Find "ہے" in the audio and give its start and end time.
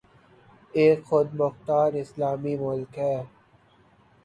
2.97-3.17